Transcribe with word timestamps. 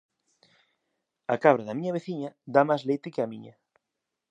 A 1.33 1.35
cabra 1.43 1.67
da 1.67 1.77
miña 1.77 1.95
veciña 1.97 2.29
dá 2.53 2.61
máis 2.69 2.83
leite 2.89 3.13
que 3.13 3.21
a 3.23 3.31
miña 3.33 3.53